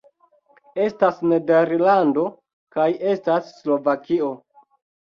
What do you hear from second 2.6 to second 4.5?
kaj estas Slovakio